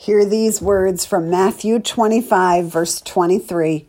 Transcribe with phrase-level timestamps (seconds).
[0.00, 3.88] Hear these words from Matthew 25, verse 23.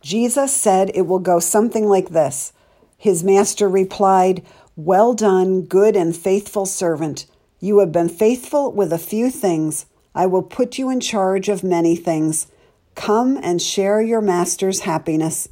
[0.00, 2.54] Jesus said it will go something like this.
[2.96, 4.42] His master replied,
[4.76, 7.26] Well done, good and faithful servant.
[7.60, 9.84] You have been faithful with a few things.
[10.14, 12.46] I will put you in charge of many things.
[12.94, 15.50] Come and share your master's happiness.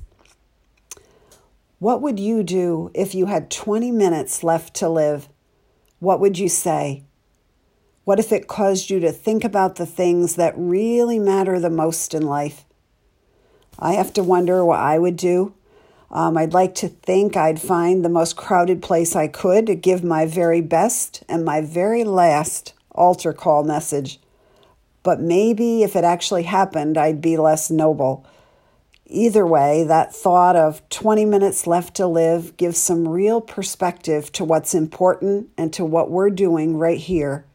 [1.78, 5.28] What would you do if you had 20 minutes left to live?
[5.98, 7.04] What would you say?
[8.04, 12.12] What if it caused you to think about the things that really matter the most
[12.12, 12.66] in life?
[13.78, 15.54] I have to wonder what I would do.
[16.10, 20.04] Um, I'd like to think I'd find the most crowded place I could to give
[20.04, 24.20] my very best and my very last altar call message.
[25.02, 28.26] But maybe if it actually happened, I'd be less noble.
[29.06, 34.44] Either way, that thought of 20 minutes left to live gives some real perspective to
[34.44, 37.46] what's important and to what we're doing right here.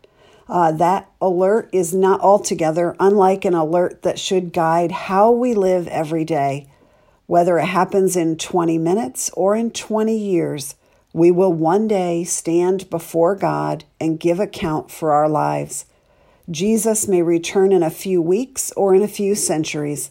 [0.50, 5.88] Uh, that alert is not altogether unlike an alert that should guide how we live
[5.88, 6.68] every day.
[7.28, 10.74] Whether it happens in 20 minutes or in 20 years,
[11.14, 15.86] we will one day stand before God and give account for our lives.
[16.50, 20.10] Jesus may return in a few weeks or in a few centuries.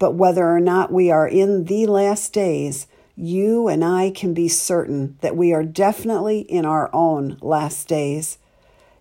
[0.00, 4.48] But whether or not we are in the last days, you and I can be
[4.48, 8.38] certain that we are definitely in our own last days.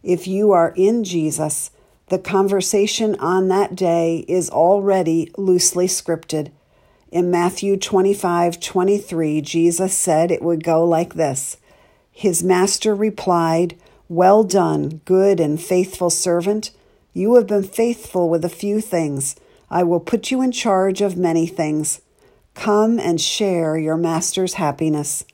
[0.06, 1.72] If you are in Jesus,
[2.10, 6.52] the conversation on that day is already loosely scripted.
[7.12, 11.58] In Matthew 25 23, Jesus said it would go like this
[12.12, 16.70] His master replied, Well done, good and faithful servant.
[17.12, 19.36] You have been faithful with a few things.
[19.72, 22.02] I will put you in charge of many things.
[22.54, 25.26] Come and share your Master's happiness.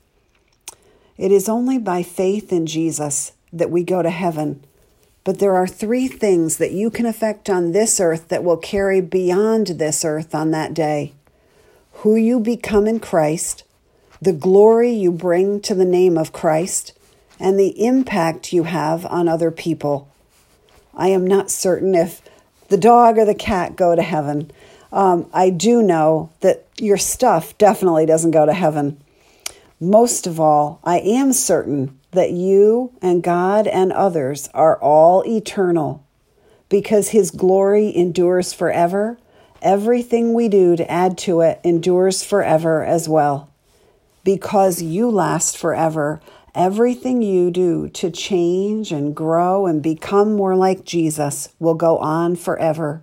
[1.18, 4.64] It is only by faith in Jesus that we go to heaven.
[5.24, 9.00] But there are three things that you can affect on this earth that will carry
[9.00, 11.12] beyond this earth on that day
[11.96, 13.64] who you become in Christ,
[14.20, 16.92] the glory you bring to the name of Christ,
[17.38, 20.08] and the impact you have on other people.
[20.94, 22.22] I am not certain if
[22.68, 24.50] the dog or the cat go to heaven.
[24.92, 29.02] Um, I do know that your stuff definitely doesn't go to heaven.
[29.80, 36.06] Most of all, I am certain that you and God and others are all eternal.
[36.68, 39.18] Because His glory endures forever,
[39.60, 43.50] everything we do to add to it endures forever as well.
[44.24, 46.20] Because you last forever,
[46.54, 52.36] Everything you do to change and grow and become more like Jesus will go on
[52.36, 53.02] forever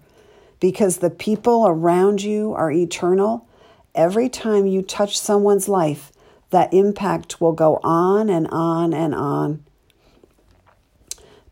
[0.59, 3.47] because the people around you are eternal.
[3.95, 6.11] Every time you touch someone's life,
[6.49, 9.63] that impact will go on and on and on.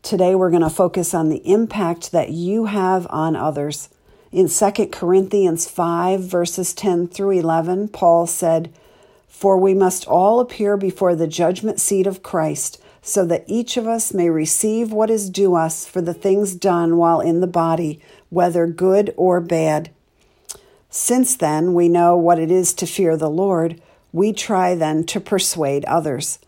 [0.02, 3.90] Today, we're going to focus on the impact that you have on others.
[4.31, 8.74] In 2 Corinthians 5, verses 10 through 11, Paul said,
[9.28, 13.88] for we must all appear before the judgment seat of Christ, so that each of
[13.88, 18.02] us may receive what is due us for the things done while in the body,
[18.30, 19.91] whether good or bad.
[20.90, 23.80] Since then we know what it is to fear the Lord,
[24.12, 26.40] we try then to persuade others.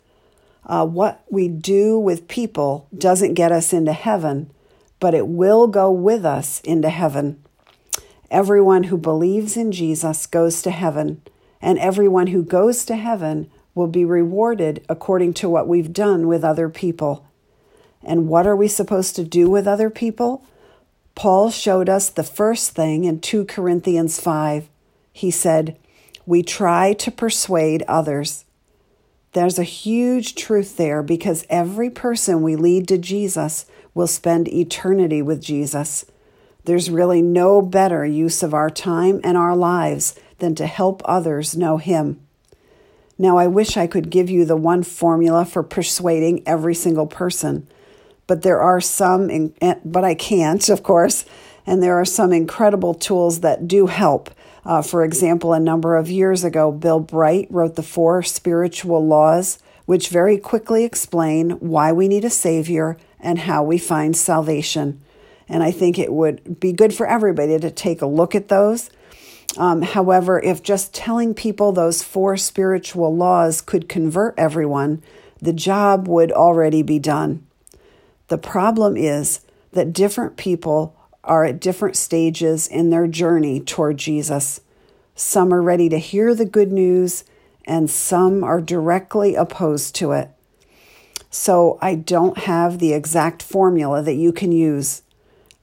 [0.65, 4.51] Uh, what we do with people doesn't get us into heaven,
[4.99, 7.43] but it will go with us into heaven.
[8.29, 11.21] Everyone who believes in Jesus goes to heaven
[11.61, 16.43] and everyone who goes to heaven will be rewarded according to what we've done with
[16.43, 17.25] other people.
[18.03, 20.45] And what are we supposed to do with other people?
[21.15, 24.69] Paul showed us the first thing in 2 Corinthians 5.
[25.11, 25.77] He said,
[26.29, 28.45] We try to persuade others.
[29.31, 35.23] There's a huge truth there because every person we lead to Jesus will spend eternity
[35.23, 36.05] with Jesus.
[36.65, 41.57] There's really no better use of our time and our lives than to help others
[41.57, 42.19] know Him.
[43.17, 47.65] Now, I wish I could give you the one formula for persuading every single person,
[48.27, 51.25] but there are some, in, eh, but I can't, of course,
[51.65, 54.29] and there are some incredible tools that do help.
[54.69, 59.57] Uh, for example, a number of years ago, Bill Bright wrote the Four Spiritual Laws,
[59.85, 65.01] which very quickly explain why we need a Savior and how we find salvation.
[65.47, 68.91] And I think it would be good for everybody to take a look at those
[69.57, 75.01] um, however, if just telling people those four spiritual laws could convert everyone,
[75.41, 77.45] the job would already be done.
[78.27, 84.61] The problem is that different people are at different stages in their journey toward Jesus.
[85.15, 87.23] Some are ready to hear the good news,
[87.65, 90.29] and some are directly opposed to it.
[91.29, 95.03] So I don't have the exact formula that you can use.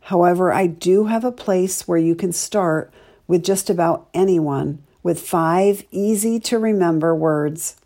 [0.03, 2.93] However, I do have a place where you can start
[3.27, 7.77] with just about anyone with five easy to remember words.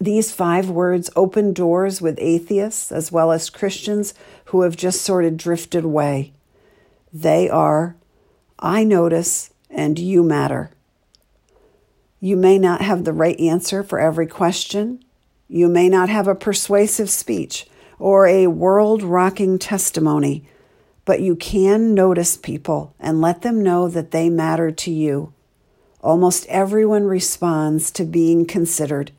[0.00, 4.14] These five words open doors with atheists as well as Christians
[4.46, 6.32] who have just sort of drifted away.
[7.12, 7.96] They are
[8.58, 10.70] I notice and you matter.
[12.20, 15.02] You may not have the right answer for every question.
[15.48, 17.66] You may not have a persuasive speech
[17.98, 20.44] or a world rocking testimony,
[21.06, 25.32] but you can notice people and let them know that they matter to you.
[26.02, 29.12] Almost everyone responds to being considered.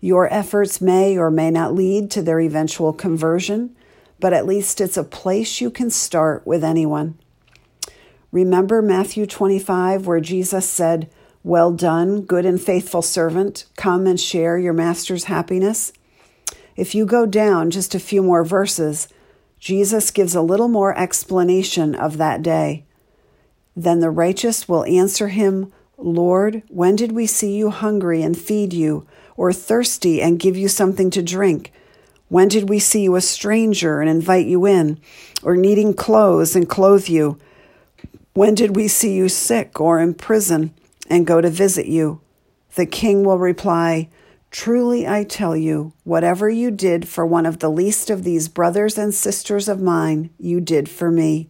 [0.00, 3.74] Your efforts may or may not lead to their eventual conversion,
[4.20, 7.18] but at least it's a place you can start with anyone.
[8.32, 11.10] Remember Matthew 25, where Jesus said,
[11.42, 15.92] Well done, good and faithful servant, come and share your master's happiness?
[16.76, 19.08] If you go down just a few more verses,
[19.58, 22.84] Jesus gives a little more explanation of that day.
[23.74, 28.74] Then the righteous will answer him, Lord, when did we see you hungry and feed
[28.74, 31.72] you, or thirsty and give you something to drink?
[32.28, 35.00] When did we see you a stranger and invite you in,
[35.42, 37.38] or needing clothes and clothe you?
[38.34, 40.74] When did we see you sick or in prison
[41.08, 42.20] and go to visit you?
[42.74, 44.08] The king will reply,
[44.50, 48.98] Truly I tell you, whatever you did for one of the least of these brothers
[48.98, 51.48] and sisters of mine, you did for me.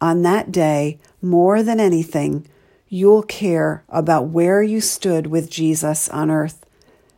[0.00, 2.46] On that day, more than anything,
[2.88, 6.64] you'll care about where you stood with Jesus on earth.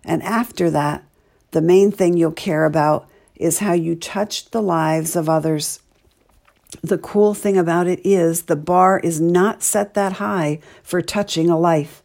[0.05, 1.05] And after that,
[1.53, 5.81] the main thing you'll care about is how you touched the lives of others.
[6.83, 11.51] The cool thing about it is the bar is not set that high for touching
[11.51, 12.03] a life.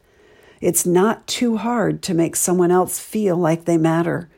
[0.59, 4.29] It's not too hard to make someone else feel like they matter.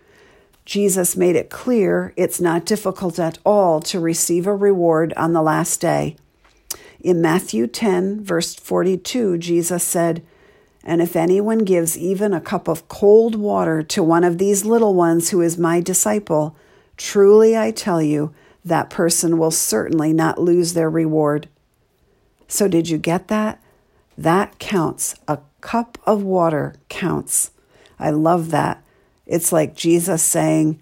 [0.65, 5.41] Jesus made it clear it's not difficult at all to receive a reward on the
[5.41, 6.15] last day.
[6.99, 10.23] In Matthew 10, verse 42, Jesus said,
[10.83, 14.93] And if anyone gives even a cup of cold water to one of these little
[14.93, 16.55] ones who is my disciple,
[16.97, 18.33] truly I tell you,
[18.63, 21.47] that person will certainly not lose their reward.
[22.47, 23.61] So, did you get that?
[24.17, 25.15] That counts.
[25.27, 27.51] A cup of water counts.
[27.99, 28.83] I love that.
[29.25, 30.81] It's like Jesus saying,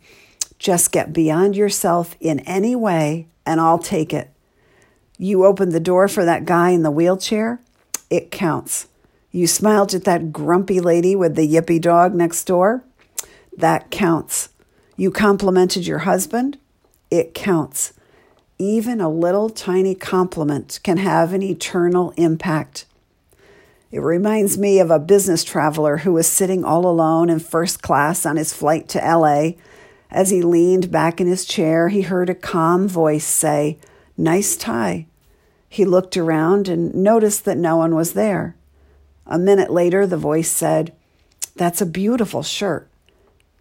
[0.59, 4.31] just get beyond yourself in any way, and I'll take it.
[5.17, 7.59] You opened the door for that guy in the wheelchair,
[8.09, 8.87] it counts.
[9.37, 12.83] You smiled at that grumpy lady with the yippy dog next door,
[13.55, 14.49] that counts.
[14.95, 16.57] You complimented your husband,
[17.11, 17.93] it counts.
[18.57, 22.85] Even a little tiny compliment can have an eternal impact.
[23.91, 28.25] It reminds me of a business traveler who was sitting all alone in first class
[28.25, 29.51] on his flight to LA.
[30.09, 33.77] As he leaned back in his chair, he heard a calm voice say,
[34.17, 35.05] Nice tie.
[35.69, 38.55] He looked around and noticed that no one was there.
[39.27, 40.93] A minute later, the voice said,
[41.55, 42.89] That's a beautiful shirt.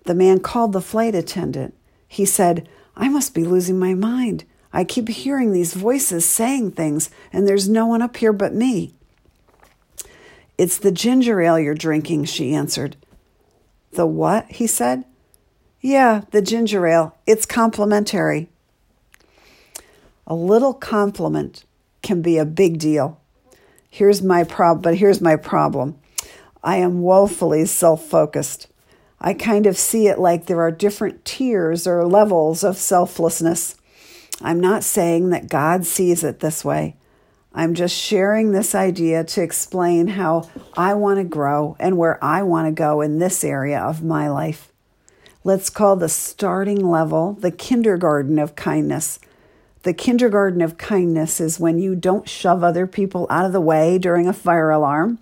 [0.05, 1.75] The man called the flight attendant.
[2.07, 4.45] He said, I must be losing my mind.
[4.73, 8.95] I keep hearing these voices saying things, and there's no one up here but me.
[10.57, 12.97] It's the ginger ale you're drinking, she answered.
[13.93, 14.47] The what?
[14.51, 15.05] he said.
[15.81, 17.17] Yeah, the ginger ale.
[17.27, 18.49] It's complimentary.
[20.27, 21.65] A little compliment
[22.03, 23.21] can be a big deal.
[23.97, 25.99] Here's my problem, but here's my problem.
[26.63, 28.67] I am woefully self focused.
[29.23, 33.75] I kind of see it like there are different tiers or levels of selflessness.
[34.43, 36.97] I'm not saying that God sees it this way.
[37.55, 42.43] I'm just sharing this idea to explain how I want to grow and where I
[42.43, 44.71] want to go in this area of my life.
[45.43, 49.21] Let's call the starting level the kindergarten of kindness.
[49.83, 53.99] The kindergarten of kindness is when you don't shove other people out of the way
[53.99, 55.19] during a fire alarm,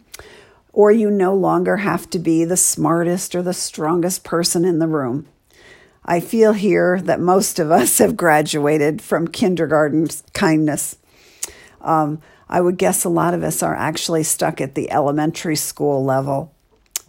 [0.73, 4.89] or you no longer have to be the smartest or the strongest person in the
[4.89, 5.27] room.
[6.05, 10.97] I feel here that most of us have graduated from kindergarten kindness.
[11.81, 16.05] Um, I would guess a lot of us are actually stuck at the elementary school
[16.05, 16.53] level.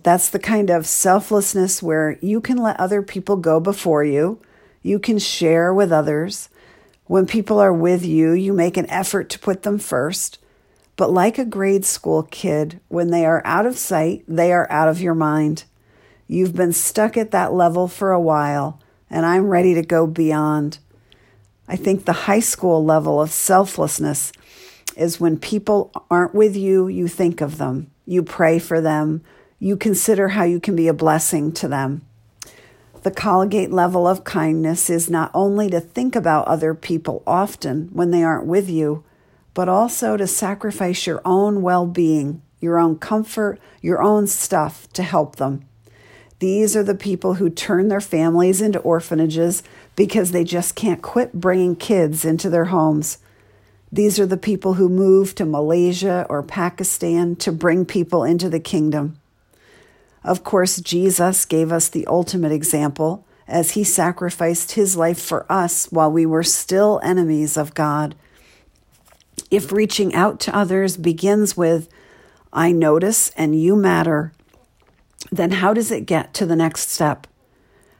[0.03, 4.39] That's the kind of selflessness where you can let other people go before you,
[4.81, 6.47] you can share with others,
[7.07, 10.39] when people are with you, you make an effort to put them first.
[10.95, 14.87] But like a grade school kid, when they are out of sight, they are out
[14.87, 15.65] of your mind.
[16.27, 20.79] You've been stuck at that level for a while, and I'm ready to go beyond.
[21.67, 24.31] I think the high school level of selflessness
[24.95, 29.21] is when people aren't with you, you think of them, you pray for them,
[29.59, 32.01] you consider how you can be a blessing to them.
[33.05, 38.09] The college level of kindness is not only to think about other people often when
[38.09, 39.03] they aren't with you,
[39.53, 45.03] but also to sacrifice your own well being, your own comfort, your own stuff to
[45.03, 45.67] help them.
[46.39, 49.61] These are the people who turn their families into orphanages
[49.95, 53.19] because they just can't quit bringing kids into their homes.
[53.91, 58.59] These are the people who move to Malaysia or Pakistan to bring people into the
[58.59, 59.19] kingdom.
[60.25, 65.85] Of course, Jesus gave us the ultimate example as he sacrificed his life for us
[65.91, 68.15] while we were still enemies of God.
[69.51, 71.87] If reaching out to others begins with,
[72.51, 74.33] I notice and you matter,
[75.31, 77.27] then how does it get to the next step?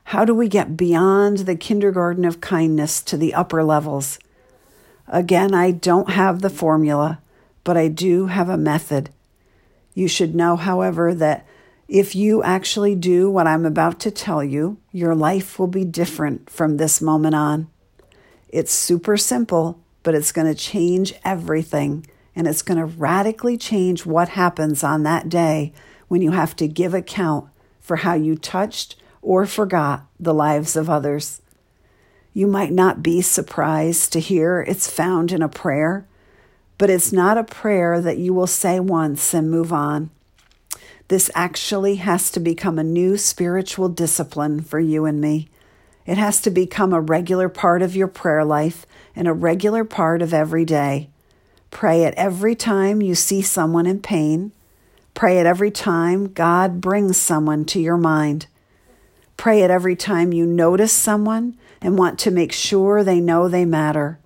[0.05, 4.17] How do we get beyond the kindergarten of kindness to the upper levels?
[5.08, 7.22] Again, I don't have the formula,
[7.63, 9.12] but I do have a method.
[9.94, 11.46] You should know, however, that
[11.88, 16.50] if you actually do what I'm about to tell you, your life will be different
[16.50, 17.70] from this moment on.
[18.50, 22.08] It's super simple, but it's going to change everything.
[22.36, 25.74] And it's going to radically change what happens on that day
[26.08, 27.50] when you have to give account
[27.80, 31.42] for how you touched or forgot the lives of others.
[32.34, 36.06] You might not be surprised to hear it's found in a prayer,
[36.77, 40.10] but it's not a prayer that you will say once and move on.
[41.07, 45.50] This actually has to become a new spiritual discipline for you and me.
[46.05, 48.85] It has to become a regular part of your prayer life
[49.15, 51.09] and a regular part of every day.
[51.69, 54.51] Pray it every time you see someone in pain.
[55.13, 58.47] Pray it every time God brings someone to your mind.
[59.38, 63.65] Pray it every time you notice someone and want to make sure they know they
[63.65, 64.19] matter.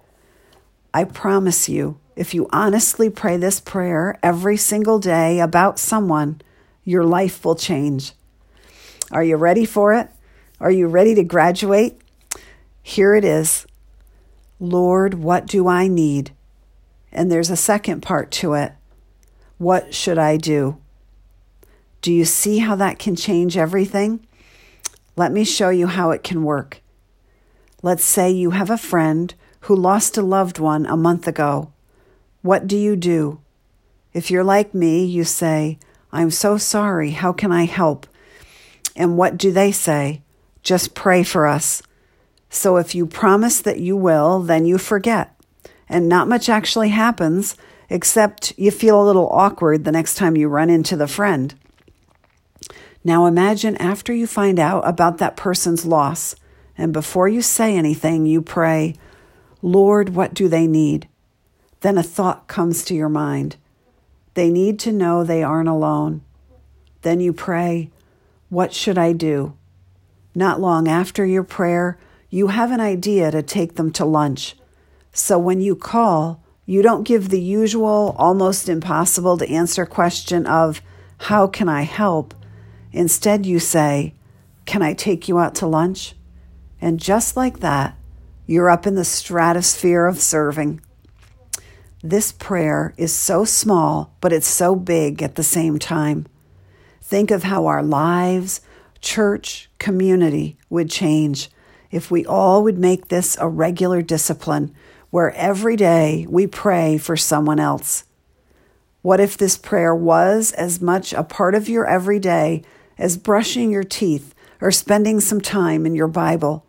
[0.94, 6.42] I promise you, if you honestly pray this prayer every single day about someone,
[6.90, 8.14] your life will change.
[9.12, 10.10] Are you ready for it?
[10.60, 12.02] Are you ready to graduate?
[12.82, 13.68] Here it is
[14.60, 16.32] Lord, what do I need?
[17.12, 18.74] And there's a second part to it.
[19.60, 20.82] What should I do?
[22.02, 24.26] Do you see how that can change everything?
[25.16, 26.82] Let me show you how it can work.
[27.84, 31.72] Let's say you have a friend who lost a loved one a month ago.
[32.42, 33.42] What do you do?
[34.12, 35.78] If you're like me, you say,
[36.12, 37.12] I'm so sorry.
[37.12, 38.08] How can I help?
[38.96, 40.22] And what do they say?
[40.64, 41.82] Just pray for us.
[42.50, 45.36] So if you promise that you will, then you forget.
[45.88, 47.56] And not much actually happens,
[47.90, 51.54] except you feel a little awkward the next time you run into the friend.
[53.04, 56.36] Now imagine after you find out about that person's loss,
[56.78, 58.96] and before you say anything, you pray,
[59.62, 61.08] Lord, what do they need?
[61.82, 63.56] Then a thought comes to your mind.
[64.40, 66.22] They need to know they aren't alone.
[67.02, 67.90] Then you pray,
[68.48, 69.58] What should I do?
[70.34, 71.98] Not long after your prayer,
[72.30, 74.56] you have an idea to take them to lunch.
[75.12, 80.82] So when you call, you don't give the usual, almost impossible to answer question of,
[81.18, 82.34] How can I help?
[82.94, 84.14] Instead, you say,
[84.66, 86.16] Can I take you out to lunch?
[86.80, 87.98] And just like that,
[88.48, 90.80] you're up in the stratosphere of serving.
[92.04, 96.28] This prayer is so small, but it's so big at the same time.
[97.02, 98.62] Think of how our lives,
[99.02, 101.50] church, community would change
[101.92, 104.74] if we all would make this a regular discipline
[105.10, 108.06] where every day we pray for someone else.
[109.02, 112.64] What if this prayer was as much a part of your everyday
[112.98, 116.66] as brushing your teeth or spending some time in your Bible?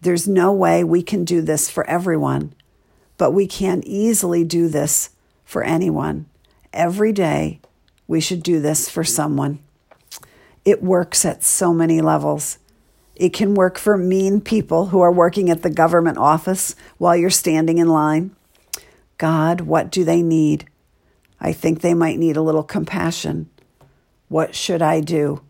[0.00, 2.54] There's no way we can do this for everyone
[3.20, 5.10] but we can easily do this
[5.44, 6.24] for anyone.
[6.72, 7.60] Every day,
[8.06, 9.58] we should do this for someone.
[10.64, 12.56] It works at so many levels.
[13.14, 17.28] It can work for mean people who are working at the government office while you're
[17.28, 18.34] standing in line.
[19.18, 20.64] God, what do they need?
[21.38, 23.50] I think they might need a little compassion.
[24.28, 25.42] What should I do?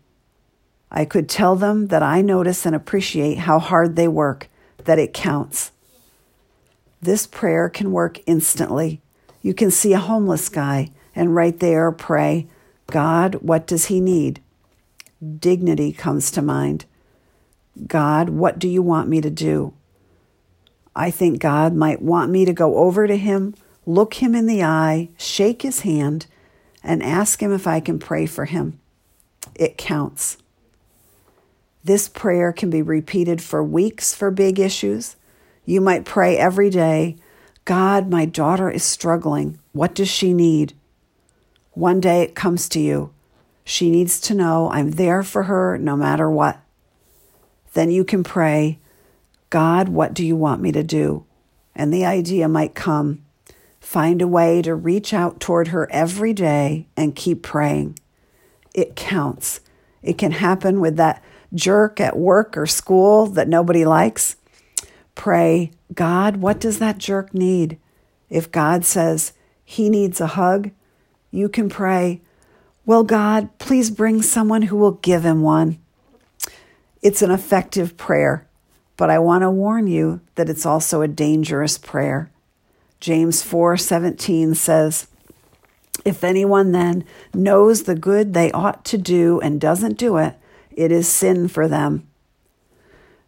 [0.91, 4.49] I could tell them that I notice and appreciate how hard they work,
[4.83, 5.71] that it counts.
[7.01, 9.01] This prayer can work instantly.
[9.41, 12.47] You can see a homeless guy and right there pray,
[12.87, 14.41] God, what does he need?
[15.39, 16.85] Dignity comes to mind.
[17.87, 19.73] God, what do you want me to do?
[20.95, 23.55] I think God might want me to go over to him,
[23.85, 26.27] look him in the eye, shake his hand,
[26.83, 28.79] and ask him if I can pray for him.
[29.55, 30.37] It counts.
[31.83, 35.15] This prayer can be repeated for weeks for big issues
[35.65, 37.17] you might pray every day
[37.65, 39.59] God, my daughter is struggling.
[39.71, 40.73] What does she need?
[41.71, 43.13] One day it comes to you.
[43.63, 46.59] She needs to know I'm there for her no matter what.
[47.73, 48.79] then you can pray,
[49.49, 51.23] God, what do you want me to do?
[51.73, 53.23] And the idea might come.
[53.79, 57.97] Find a way to reach out toward her every day and keep praying.
[58.73, 59.61] It counts.
[60.03, 64.35] It can happen with that jerk at work or school that nobody likes.
[65.15, 67.77] Pray, God, what does that jerk need?
[68.29, 70.71] If God says he needs a hug,
[71.31, 72.21] you can pray,
[72.85, 75.79] Well, God, please bring someone who will give him one.
[77.01, 78.47] It's an effective prayer,
[78.97, 82.31] but I want to warn you that it's also a dangerous prayer.
[82.99, 85.07] James 4:17 says,
[86.05, 87.03] If anyone then
[87.33, 90.35] knows the good they ought to do and doesn't do it,
[90.71, 92.07] it is sin for them.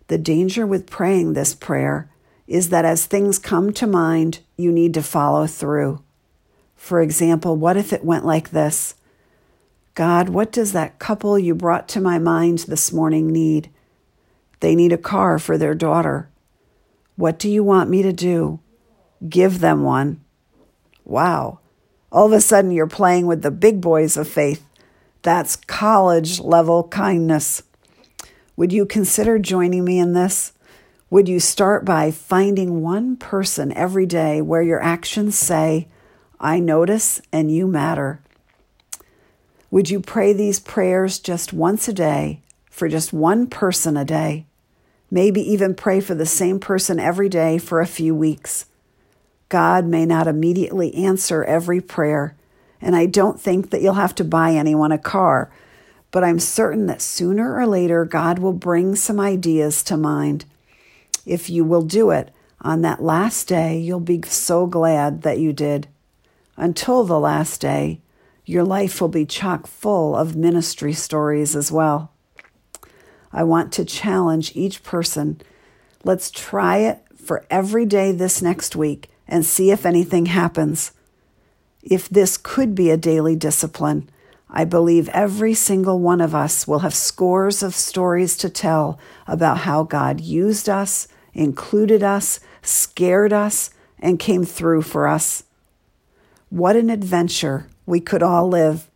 [0.08, 2.10] The danger with praying this prayer
[2.48, 6.04] is that as things come to mind, you need to follow through.
[6.76, 8.96] For example, what if it went like this?
[9.96, 13.70] God, what does that couple you brought to my mind this morning need?
[14.60, 16.30] They need a car for their daughter.
[17.16, 18.60] What do you want me to do?
[19.28, 20.22] Give them one.
[21.06, 21.60] Wow.
[22.12, 24.66] All of a sudden, you're playing with the big boys of faith.
[25.22, 27.64] That's college level kindness.
[28.56, 30.54] Would you consider joining me in this?
[31.10, 35.88] Would you start by finding one person every day where your actions say,
[36.40, 38.20] I notice and you matter?
[39.72, 44.46] Would you pray these prayers just once a day for just one person a day?
[45.10, 48.66] Maybe even pray for the same person every day for a few weeks.
[49.50, 52.36] God may not immediately answer every prayer,
[52.82, 55.52] and I don't think that you'll have to buy anyone a car,
[56.14, 60.46] but I'm certain that sooner or later God will bring some ideas to mind.
[61.26, 62.30] If you will do it
[62.62, 65.88] on that last day, you'll be so glad that you did.
[66.56, 68.00] Until the last day,
[68.46, 72.12] your life will be chock full of ministry stories as well.
[73.32, 75.42] I want to challenge each person.
[76.04, 80.92] Let's try it for every day this next week and see if anything happens.
[81.82, 84.12] If this could be a daily discipline,
[84.56, 89.60] I believe every single one of us will have scores of stories to tell about
[89.60, 95.44] how God used us, included us, scared us, and came through for us.
[96.50, 98.92] What an adventure we could all live.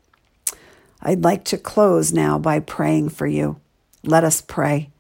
[1.02, 3.60] I'd like to close now by praying for you.
[4.04, 4.92] Let us pray.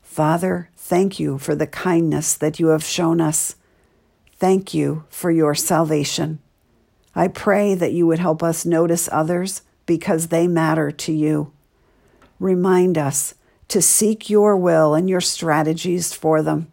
[0.00, 3.54] Father, thank you for the kindness that you have shown us.
[4.38, 6.38] Thank you for your salvation.
[7.16, 11.50] I pray that you would help us notice others because they matter to you.
[12.38, 13.34] Remind us
[13.68, 16.70] to seek your will and your strategies for them.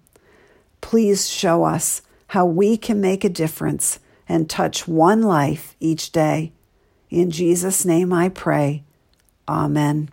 [0.81, 6.51] Please show us how we can make a difference and touch one life each day.
[7.09, 8.83] In Jesus' name I pray.
[9.47, 10.09] Amen.